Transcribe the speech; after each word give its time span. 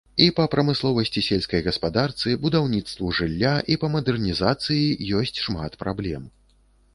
І 0.25 0.27
па 0.37 0.43
прамысловасці, 0.53 1.21
сельскай 1.25 1.61
гаспадарцы, 1.67 2.33
будаўніцтву 2.45 3.11
жылля, 3.19 3.53
і 3.75 3.77
па 3.85 3.91
мадэрнізацыі 3.97 4.97
ёсць 5.21 5.41
шмат 5.45 5.79
праблем. 5.85 6.27